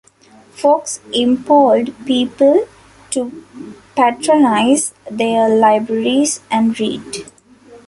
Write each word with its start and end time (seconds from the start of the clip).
Fox 0.53 0.99
implored 1.13 1.93
people 2.07 2.67
to 3.11 3.43
patronize 3.95 4.95
their 5.11 5.47
libraries 5.47 6.41
and 6.49 6.79
read. 6.79 7.27